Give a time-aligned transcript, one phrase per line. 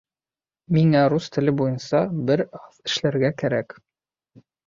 [0.77, 2.01] Миңә рус теле буйынса
[2.31, 3.77] бер аҙ эшләргә кәрәк.